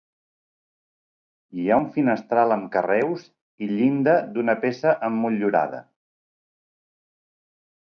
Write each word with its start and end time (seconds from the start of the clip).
Hi 1.57 1.65
ha 1.73 1.77
un 1.81 1.85
finestral 1.97 2.55
amb 2.55 2.71
carreus 2.77 3.27
i 3.67 3.69
llinda 3.75 4.17
d'una 4.33 4.57
peça 4.65 4.97
emmotllurada. 5.11 5.85